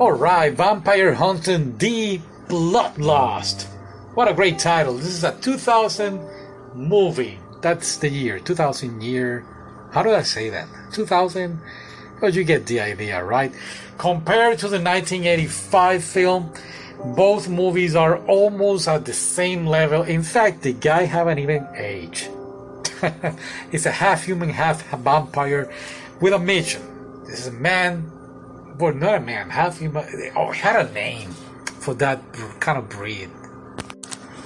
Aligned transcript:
Alright, 0.00 0.54
Vampire 0.54 1.12
Hunter 1.12 1.58
D 1.58 2.22
Bloodlust. 2.48 3.66
What 4.14 4.28
a 4.28 4.32
great 4.32 4.58
title. 4.58 4.94
This 4.94 5.08
is 5.08 5.24
a 5.24 5.38
2000 5.42 6.26
movie. 6.74 7.38
That's 7.60 7.98
the 7.98 8.08
year. 8.08 8.38
2000 8.38 9.02
year. 9.02 9.44
How 9.92 10.02
do 10.02 10.14
I 10.14 10.22
say 10.22 10.48
that? 10.48 10.68
2000? 10.94 11.60
But 12.18 12.32
you 12.32 12.44
get 12.44 12.64
the 12.64 12.80
idea, 12.80 13.22
right? 13.22 13.52
Compared 13.98 14.58
to 14.60 14.68
the 14.68 14.80
1985 14.80 16.02
film, 16.02 16.50
both 17.14 17.50
movies 17.50 17.94
are 17.94 18.24
almost 18.24 18.88
at 18.88 19.04
the 19.04 19.12
same 19.12 19.66
level. 19.66 20.02
In 20.04 20.22
fact, 20.22 20.62
the 20.62 20.72
guy 20.72 21.02
haven't 21.02 21.40
even 21.40 21.68
aged. 21.76 22.30
He's 23.70 23.84
a 23.84 23.90
half 23.90 24.24
human, 24.24 24.48
half 24.48 24.82
vampire 24.96 25.70
with 26.22 26.32
a 26.32 26.38
mission. 26.38 26.80
This 27.26 27.40
is 27.40 27.46
a 27.48 27.52
man, 27.52 28.10
well, 28.80 28.94
not 28.94 29.14
a 29.16 29.20
man, 29.20 29.50
half 29.50 29.78
human. 29.78 30.04
Oh, 30.34 30.50
had 30.50 30.86
a 30.86 30.92
name 30.92 31.30
for 31.80 31.94
that 31.94 32.20
kind 32.60 32.78
of 32.78 32.88
breed. 32.88 33.30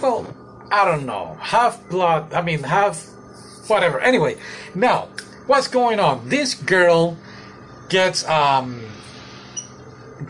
Well, 0.00 0.34
I 0.70 0.84
don't 0.84 1.04
know. 1.04 1.36
Half 1.40 1.88
blood, 1.88 2.32
I 2.32 2.42
mean, 2.42 2.62
half 2.62 3.06
whatever. 3.66 4.00
Anyway, 4.00 4.36
now, 4.74 5.08
what's 5.46 5.68
going 5.68 5.98
on? 5.98 6.28
This 6.28 6.54
girl 6.54 7.16
gets 7.88 8.26
um, 8.28 8.84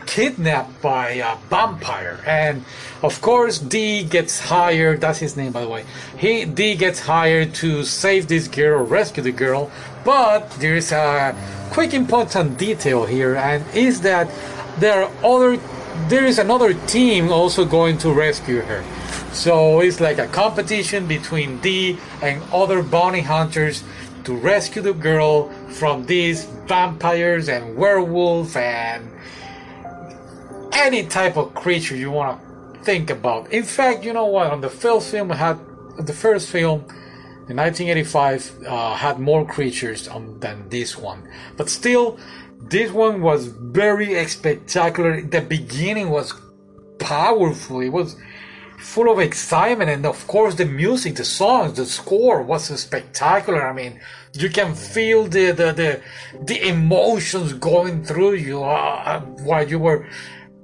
kidnapped 0.05 0.81
by 0.81 1.09
a 1.09 1.35
vampire, 1.49 2.19
and 2.25 2.63
of 3.01 3.21
course, 3.21 3.59
D 3.59 4.03
gets 4.03 4.39
hired. 4.39 5.01
That's 5.01 5.19
his 5.19 5.35
name, 5.35 5.51
by 5.51 5.61
the 5.61 5.69
way. 5.69 5.85
He 6.17 6.45
D 6.45 6.75
gets 6.75 6.99
hired 6.99 7.53
to 7.55 7.83
save 7.83 8.27
this 8.27 8.47
girl, 8.47 8.83
rescue 8.83 9.23
the 9.23 9.31
girl. 9.31 9.71
But 10.03 10.49
there's 10.59 10.91
a 10.91 11.35
quick 11.71 11.93
important 11.93 12.57
detail 12.57 13.05
here, 13.05 13.35
and 13.35 13.63
is 13.75 14.01
that 14.01 14.29
there 14.79 15.03
are 15.03 15.11
other. 15.23 15.59
There 16.07 16.25
is 16.25 16.39
another 16.39 16.73
team 16.87 17.31
also 17.31 17.65
going 17.65 17.97
to 17.99 18.13
rescue 18.13 18.61
her. 18.61 18.83
So 19.33 19.81
it's 19.81 19.99
like 19.99 20.19
a 20.19 20.27
competition 20.27 21.07
between 21.07 21.59
D 21.59 21.97
and 22.21 22.41
other 22.53 22.81
bounty 22.81 23.21
hunters 23.21 23.83
to 24.23 24.35
rescue 24.35 24.81
the 24.81 24.93
girl 24.93 25.49
from 25.69 26.05
these 26.05 26.45
vampires 26.67 27.49
and 27.49 27.75
werewolves 27.75 28.55
and 28.55 29.09
any 30.81 31.03
type 31.03 31.37
of 31.37 31.53
creature 31.53 31.95
you 31.95 32.11
want 32.11 32.41
to 32.41 32.79
think 32.83 33.09
about. 33.09 33.51
In 33.51 33.63
fact, 33.63 34.03
you 34.03 34.13
know 34.13 34.25
what? 34.25 34.47
On 34.47 34.61
the 34.61 34.69
first 34.69 35.11
film, 35.11 35.29
had 35.29 35.59
the 35.97 36.13
first 36.13 36.49
film 36.49 36.81
in 37.47 37.57
1985 37.57 38.65
uh, 38.65 38.95
had 38.95 39.19
more 39.19 39.45
creatures 39.45 40.07
on, 40.07 40.39
than 40.39 40.67
this 40.69 40.97
one, 40.97 41.29
but 41.57 41.69
still, 41.69 42.17
this 42.59 42.91
one 42.91 43.21
was 43.21 43.47
very 43.47 44.25
spectacular. 44.27 45.21
The 45.21 45.41
beginning 45.41 46.09
was 46.09 46.33
powerful. 46.99 47.81
It 47.81 47.89
was 47.89 48.15
full 48.81 49.11
of 49.11 49.19
excitement 49.19 49.91
and 49.91 50.07
of 50.07 50.25
course 50.25 50.55
the 50.55 50.65
music 50.65 51.15
the 51.15 51.23
songs 51.23 51.73
the 51.73 51.85
score 51.85 52.41
was 52.41 52.63
spectacular 52.79 53.61
i 53.67 53.71
mean 53.71 53.99
you 54.33 54.49
can 54.49 54.73
feel 54.73 55.23
the 55.25 55.51
the 55.51 55.71
the, 55.71 56.01
the 56.45 56.67
emotions 56.67 57.53
going 57.53 58.03
through 58.03 58.33
you 58.33 58.63
uh, 58.63 59.19
while 59.45 59.67
you 59.67 59.77
were 59.77 60.07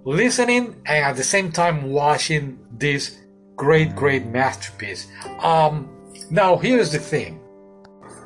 listening 0.08 0.76
and 0.86 1.06
at 1.06 1.16
the 1.16 1.24
same 1.24 1.52
time 1.52 1.92
watching 1.92 2.58
this 2.72 3.18
great 3.56 3.96
great 3.96 4.26
masterpiece 4.26 5.08
um 5.42 5.90
now 6.30 6.58
here's 6.58 6.92
the 6.92 7.00
thing 7.00 7.40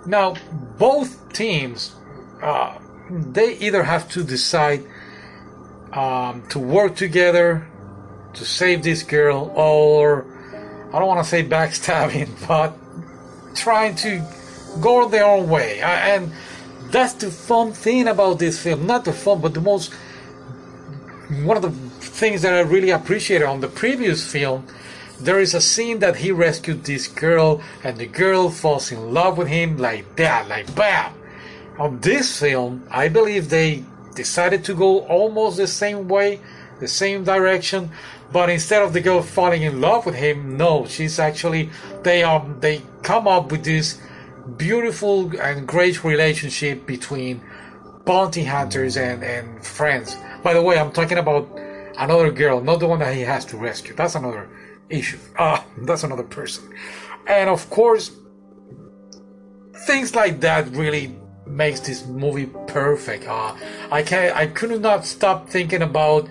now 0.06 0.36
both 0.78 1.32
teams 1.34 1.96
uh, 2.42 2.78
they 3.10 3.58
either 3.58 3.84
have 3.84 4.10
to 4.10 4.24
decide 4.24 4.84
um, 5.94 6.44
to 6.50 6.60
work 6.60 6.96
together 6.96 7.68
to 8.34 8.46
save 8.46 8.84
this 8.84 9.04
girl, 9.04 9.52
or 9.56 10.26
I 10.94 11.00
don't 11.00 11.08
want 11.08 11.24
to 11.24 11.30
say 11.30 11.44
backstabbing, 11.44 12.30
but 12.48 12.76
trying 13.56 13.96
to 13.96 14.26
go 14.80 15.08
their 15.08 15.26
own 15.26 15.50
way. 15.50 15.82
And 15.82 16.32
that's 16.86 17.14
the 17.14 17.30
fun 17.30 17.74
thing 17.74 18.08
about 18.08 18.40
this 18.40 18.62
film. 18.62 18.88
Not 18.88 19.06
the 19.06 19.14
fun, 19.14 19.42
but 19.42 19.54
the 19.54 19.62
most 19.62 19.94
one 21.44 21.58
of 21.58 21.64
the 21.64 21.72
things 22.02 22.42
that 22.42 22.54
I 22.54 22.60
really 22.60 22.90
appreciated 22.90 23.46
on 23.46 23.62
the 23.62 23.68
previous 23.68 24.30
film. 24.30 24.68
There 25.20 25.40
is 25.40 25.54
a 25.54 25.62
scene 25.62 26.00
that 26.00 26.18
he 26.18 26.32
rescued 26.32 26.84
this 26.84 27.08
girl, 27.08 27.62
and 27.84 27.98
the 27.98 28.08
girl 28.08 28.50
falls 28.50 28.92
in 28.92 29.14
love 29.14 29.38
with 29.38 29.48
him 29.48 29.78
like 29.78 30.16
that, 30.16 30.48
like 30.48 30.74
bam. 30.76 31.14
On 31.78 32.00
this 32.00 32.40
film, 32.40 32.88
I 32.90 33.08
believe 33.08 33.50
they 33.50 33.86
decided 34.16 34.66
to 34.66 34.74
go 34.74 35.00
almost 35.02 35.58
the 35.58 35.68
same 35.68 36.08
way, 36.08 36.40
the 36.80 36.88
same 36.88 37.24
direction, 37.24 37.92
but 38.32 38.50
instead 38.50 38.82
of 38.82 38.94
the 38.94 39.02
girl 39.02 39.22
falling 39.22 39.62
in 39.64 39.82
love 39.82 40.06
with 40.06 40.16
him, 40.16 40.58
no, 40.58 40.86
she's 40.86 41.20
actually 41.20 41.70
they 42.04 42.24
um 42.24 42.58
they 42.60 42.82
come 43.04 43.28
up 43.28 43.52
with 43.52 43.64
this 43.64 44.00
beautiful 44.58 45.32
and 45.40 45.68
great 45.68 46.04
relationship 46.04 46.86
between 46.86 47.42
bounty 48.06 48.44
hunters 48.44 48.98
and 48.98 49.24
and 49.24 49.66
friends. 49.66 50.18
By 50.44 50.54
the 50.54 50.62
way, 50.62 50.78
I'm 50.80 50.92
talking 50.92 51.18
about 51.18 51.48
another 51.98 52.32
girl, 52.32 52.62
not 52.62 52.80
the 52.80 52.88
one 52.88 53.00
that 53.00 53.16
he 53.16 53.22
has 53.22 53.46
to 53.46 53.58
rescue. 53.58 53.96
That's 53.96 54.16
another 54.16 54.50
issue. 54.90 55.20
Ah, 55.38 55.66
that's 55.80 56.04
another 56.04 56.24
person. 56.24 56.74
And 57.28 57.50
of 57.50 57.70
course, 57.70 58.12
things 59.86 60.16
like 60.16 60.42
that 60.42 60.68
really 60.72 61.16
makes 61.46 61.82
this 61.82 62.06
movie 62.08 62.48
perfect. 62.68 63.28
Uh, 63.28 63.56
I 63.92 64.04
can 64.04 64.32
I 64.34 64.48
could 64.48 64.82
not 64.82 65.06
stop 65.06 65.50
thinking 65.50 65.82
about 65.82 66.30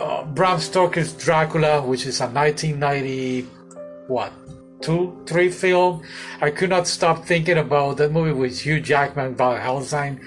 uh, 0.00 0.24
Bram 0.24 0.58
Stoker's 0.60 1.12
Dracula, 1.12 1.82
which 1.82 2.06
is 2.06 2.20
a 2.20 2.26
1990 2.28 3.42
what 4.08 4.32
two 4.80 5.22
three 5.26 5.50
film. 5.50 6.02
I 6.40 6.50
could 6.50 6.70
not 6.70 6.86
stop 6.86 7.24
thinking 7.24 7.58
about 7.58 7.96
that 7.98 8.12
movie 8.12 8.32
with 8.32 8.60
Hugh 8.60 8.80
Jackman, 8.80 9.34
Van 9.34 9.60
Helsing, 9.60 10.20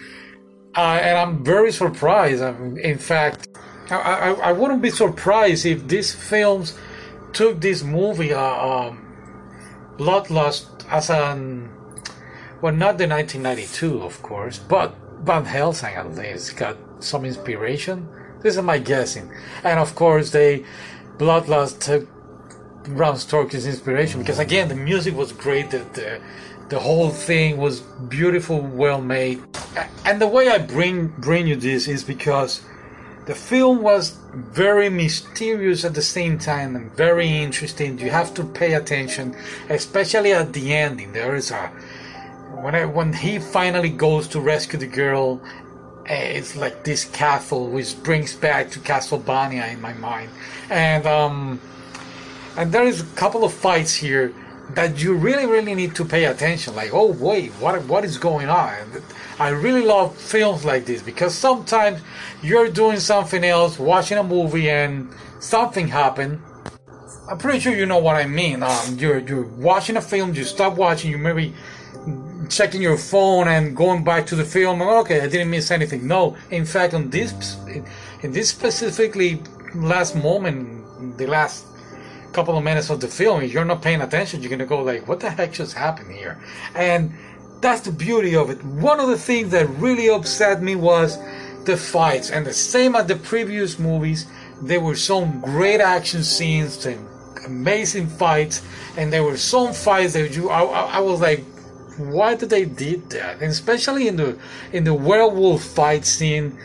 uh, 0.75 0.99
and 1.01 1.17
I'm 1.17 1.43
very 1.43 1.71
surprised. 1.71 2.41
I 2.41 2.51
mean, 2.51 2.77
in 2.77 2.97
fact, 2.97 3.47
I, 3.89 3.95
I, 3.95 4.31
I, 4.49 4.51
wouldn't 4.51 4.81
be 4.81 4.91
surprised 4.91 5.65
if 5.65 5.87
these 5.87 6.13
films 6.13 6.77
took 7.33 7.59
this 7.59 7.83
movie, 7.83 8.33
uh, 8.33 8.41
um, 8.41 9.05
Bloodlust, 9.97 10.67
as 10.89 11.09
an 11.09 11.69
well, 12.61 12.73
not 12.73 12.97
the 12.97 13.07
1992, 13.07 14.01
of 14.01 14.21
course, 14.21 14.59
but 14.59 14.95
Van 15.21 15.45
Helsing 15.45 15.95
at 15.95 16.15
least 16.15 16.57
got 16.57 16.77
some 16.99 17.25
inspiration 17.25 18.07
this 18.41 18.55
is 18.55 18.63
my 18.63 18.77
guessing. 18.77 19.31
And 19.63 19.79
of 19.79 19.95
course, 19.95 20.31
they 20.31 20.65
Bloodlust 21.17 21.79
took 21.79 22.07
Bram 22.83 23.17
Stoker's 23.17 23.65
inspiration 23.65 24.21
because 24.21 24.39
again, 24.39 24.69
the 24.69 24.75
music 24.75 25.15
was 25.15 25.31
great. 25.31 25.71
The, 25.71 25.79
the 25.79 26.21
the 26.69 26.79
whole 26.79 27.09
thing 27.09 27.57
was 27.57 27.81
beautiful, 27.81 28.61
well 28.61 29.01
made. 29.01 29.41
And 30.05 30.19
the 30.19 30.27
way 30.27 30.49
I 30.49 30.57
bring 30.57 31.07
bring 31.07 31.47
you 31.47 31.55
this 31.55 31.87
is 31.87 32.03
because 32.03 32.61
the 33.25 33.35
film 33.35 33.81
was 33.81 34.17
very 34.33 34.89
mysterious 34.89 35.85
at 35.85 35.93
the 35.93 36.01
same 36.01 36.39
time 36.39 36.75
and 36.75 36.91
very 36.93 37.29
interesting. 37.29 37.99
You 37.99 38.09
have 38.09 38.33
to 38.35 38.43
pay 38.43 38.73
attention, 38.73 39.35
especially 39.69 40.33
at 40.33 40.53
the 40.53 40.73
ending. 40.73 41.13
There 41.13 41.35
is 41.35 41.51
a 41.51 41.67
when 42.61 42.75
I, 42.75 42.85
when 42.85 43.13
he 43.13 43.39
finally 43.39 43.89
goes 43.89 44.27
to 44.29 44.41
rescue 44.41 44.79
the 44.79 44.87
girl 44.87 45.41
it's 46.11 46.55
like 46.55 46.83
this 46.83 47.05
castle 47.05 47.67
which 47.69 48.01
brings 48.01 48.33
back 48.35 48.71
to 48.71 48.79
Castlevania 48.79 49.71
in 49.71 49.79
my 49.79 49.93
mind. 49.93 50.29
And 50.69 51.05
um 51.05 51.61
and 52.57 52.71
there 52.71 52.83
is 52.83 53.01
a 53.01 53.05
couple 53.15 53.43
of 53.43 53.53
fights 53.53 53.93
here 53.93 54.33
that 54.75 55.01
you 55.01 55.15
really 55.15 55.45
really 55.45 55.73
need 55.73 55.95
to 55.95 56.05
pay 56.05 56.25
attention 56.25 56.75
like 56.75 56.91
oh 56.93 57.11
wait 57.13 57.51
what 57.53 57.83
what 57.85 58.05
is 58.05 58.17
going 58.17 58.49
on 58.49 58.75
i 59.39 59.49
really 59.49 59.81
love 59.81 60.15
films 60.15 60.63
like 60.63 60.85
this 60.85 61.01
because 61.01 61.33
sometimes 61.33 61.99
you're 62.43 62.69
doing 62.69 62.99
something 62.99 63.43
else 63.43 63.79
watching 63.79 64.17
a 64.17 64.23
movie 64.23 64.69
and 64.69 65.09
something 65.39 65.87
happened 65.87 66.39
i'm 67.29 67.37
pretty 67.37 67.59
sure 67.59 67.73
you 67.73 67.85
know 67.85 67.97
what 67.97 68.15
i 68.15 68.25
mean 68.25 68.61
um, 68.61 68.97
you're 68.97 69.19
you're 69.19 69.47
watching 69.57 69.97
a 69.97 70.01
film 70.01 70.33
you 70.33 70.43
stop 70.43 70.75
watching 70.77 71.09
you 71.09 71.17
maybe 71.17 71.53
checking 72.49 72.81
your 72.81 72.97
phone 72.97 73.47
and 73.47 73.75
going 73.75 74.03
back 74.03 74.25
to 74.27 74.35
the 74.35 74.43
film. 74.43 74.81
Okay, 74.81 75.21
I 75.21 75.27
didn't 75.27 75.49
miss 75.49 75.71
anything. 75.71 76.07
No, 76.07 76.35
in 76.49 76.65
fact, 76.65 76.93
on 76.93 77.09
this, 77.09 77.57
in 78.21 78.31
this 78.31 78.49
specifically 78.49 79.41
last 79.75 80.15
moment, 80.15 81.17
the 81.17 81.27
last 81.27 81.65
couple 82.33 82.57
of 82.57 82.63
minutes 82.63 82.89
of 82.89 82.99
the 82.99 83.07
film, 83.07 83.43
you're 83.43 83.65
not 83.65 83.81
paying 83.81 84.01
attention, 84.01 84.41
you're 84.41 84.49
gonna 84.49 84.65
go 84.65 84.81
like, 84.81 85.07
"What 85.07 85.19
the 85.19 85.29
heck 85.29 85.53
just 85.53 85.73
happened 85.73 86.11
here?" 86.11 86.37
And 86.75 87.11
that's 87.61 87.81
the 87.81 87.91
beauty 87.91 88.35
of 88.35 88.49
it. 88.49 88.63
One 88.63 88.99
of 88.99 89.07
the 89.09 89.17
things 89.17 89.51
that 89.51 89.67
really 89.79 90.09
upset 90.09 90.61
me 90.61 90.75
was 90.75 91.17
the 91.65 91.77
fights, 91.77 92.29
and 92.29 92.45
the 92.45 92.53
same 92.53 92.95
as 92.95 93.05
the 93.07 93.15
previous 93.15 93.77
movies, 93.79 94.25
there 94.61 94.79
were 94.79 94.95
some 94.95 95.41
great 95.41 95.81
action 95.81 96.23
scenes, 96.23 96.85
and 96.85 97.05
amazing 97.45 98.07
fights, 98.07 98.61
and 98.97 99.11
there 99.11 99.23
were 99.23 99.37
some 99.37 99.73
fights 99.73 100.13
that 100.13 100.35
you, 100.35 100.49
I, 100.49 100.61
I 100.61 100.99
was 100.99 101.19
like, 101.19 101.43
why 101.97 102.35
did 102.35 102.49
they 102.49 102.65
did 102.65 103.09
that? 103.09 103.41
And 103.41 103.51
especially 103.51 104.07
in 104.07 104.15
the 104.15 104.37
in 104.71 104.83
the 104.85 104.93
werewolf 104.93 105.63
fight 105.63 106.05
scene. 106.05 106.57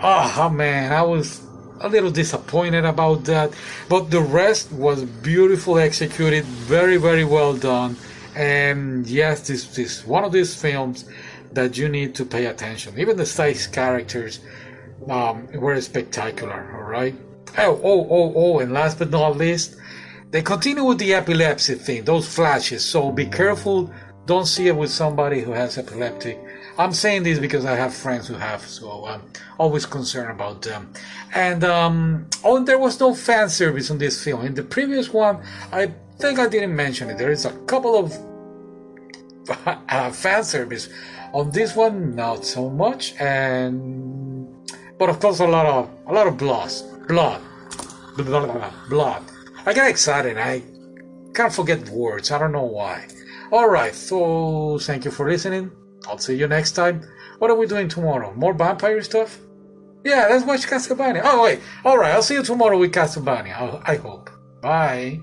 Oh 0.00 0.48
man, 0.50 0.92
I 0.92 1.02
was 1.02 1.42
a 1.80 1.88
little 1.88 2.10
disappointed 2.10 2.84
about 2.84 3.24
that. 3.24 3.52
But 3.88 4.10
the 4.10 4.20
rest 4.20 4.72
was 4.72 5.04
beautifully 5.04 5.82
executed, 5.82 6.44
very, 6.44 6.96
very 6.96 7.24
well 7.24 7.54
done. 7.54 7.96
And 8.34 9.06
yes, 9.06 9.46
this 9.46 9.74
this 9.74 10.06
one 10.06 10.24
of 10.24 10.32
these 10.32 10.54
films 10.54 11.04
that 11.52 11.78
you 11.78 11.88
need 11.88 12.14
to 12.16 12.24
pay 12.24 12.46
attention. 12.46 12.98
Even 12.98 13.16
the 13.16 13.26
side 13.26 13.58
characters 13.72 14.40
um, 15.08 15.46
were 15.54 15.80
spectacular. 15.80 16.76
All 16.76 16.90
right. 16.90 17.14
Oh, 17.58 17.80
oh, 17.82 18.06
oh, 18.10 18.32
oh, 18.36 18.58
and 18.58 18.72
last 18.72 18.98
but 18.98 19.10
not 19.10 19.38
least, 19.38 19.76
they 20.30 20.42
continue 20.42 20.84
with 20.84 20.98
the 20.98 21.14
epilepsy 21.14 21.74
thing, 21.76 22.04
those 22.04 22.28
flashes. 22.28 22.84
So 22.84 23.10
be 23.10 23.26
careful. 23.26 23.90
Don't 24.26 24.46
see 24.46 24.66
it 24.66 24.76
with 24.76 24.90
somebody 24.90 25.40
who 25.40 25.52
has 25.52 25.78
epileptic. 25.78 26.38
I'm 26.78 26.92
saying 26.92 27.22
this 27.22 27.38
because 27.38 27.64
I 27.64 27.74
have 27.74 27.94
friends 27.94 28.28
who 28.28 28.34
have, 28.34 28.60
so 28.60 29.06
I'm 29.06 29.22
always 29.58 29.86
concerned 29.86 30.30
about 30.30 30.62
them. 30.62 30.92
And 31.34 31.64
um, 31.64 32.28
oh, 32.44 32.62
there 32.62 32.78
was 32.78 33.00
no 33.00 33.14
fan 33.14 33.48
service 33.48 33.90
on 33.90 33.98
this 33.98 34.22
film. 34.22 34.44
In 34.44 34.54
the 34.54 34.62
previous 34.62 35.12
one, 35.12 35.42
I 35.72 35.94
think 36.18 36.38
I 36.38 36.48
didn't 36.48 36.76
mention 36.76 37.08
it. 37.08 37.16
There 37.16 37.30
is 37.30 37.46
a 37.46 37.52
couple 37.64 37.96
of 37.98 38.12
uh, 39.66 40.10
fan 40.10 40.44
service. 40.44 40.88
On 41.32 41.50
this 41.50 41.74
one, 41.74 42.14
not 42.14 42.44
so 42.44 42.68
much, 42.70 43.14
and 43.18 44.48
but 44.98 45.08
of 45.08 45.20
course 45.20 45.40
a 45.40 45.46
lot 45.46 45.66
of 45.66 45.90
a 46.06 46.12
lot 46.12 46.26
of 46.26 46.36
blood, 46.36 46.70
blood, 47.08 47.42
blood, 48.16 48.72
blood. 48.88 49.22
I 49.66 49.72
get 49.72 49.88
excited. 49.88 50.38
I 50.38 50.62
can't 51.34 51.52
forget 51.52 51.88
words. 51.88 52.30
I 52.30 52.38
don't 52.38 52.52
know 52.52 52.64
why. 52.64 53.06
All 53.50 53.68
right. 53.68 53.94
So 53.94 54.78
thank 54.78 55.04
you 55.04 55.10
for 55.10 55.28
listening. 55.28 55.70
I'll 56.06 56.18
see 56.18 56.36
you 56.36 56.46
next 56.46 56.72
time. 56.72 57.02
What 57.38 57.50
are 57.50 57.56
we 57.56 57.66
doing 57.66 57.88
tomorrow? 57.88 58.32
More 58.34 58.54
vampire 58.54 59.02
stuff? 59.02 59.38
Yeah, 60.04 60.28
let's 60.30 60.44
watch 60.44 60.66
Castlevania. 60.66 61.22
Oh 61.24 61.42
wait. 61.42 61.60
All 61.84 61.98
right. 61.98 62.12
I'll 62.12 62.22
see 62.22 62.34
you 62.34 62.42
tomorrow 62.42 62.78
with 62.78 62.92
Castlevania. 62.92 63.82
I 63.84 63.96
hope. 63.96 64.30
Bye. 64.62 65.20